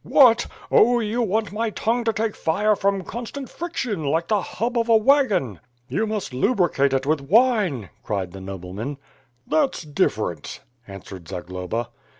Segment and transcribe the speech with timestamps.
[0.03, 0.47] "What?
[0.71, 4.89] Oh, you want my tongue to take fire from constant friction, like the hub of
[4.89, 8.97] a wagon." "You must lubricate it with wine," cried the noblemen.
[9.47, 11.89] '^That's different," answered Zagloba.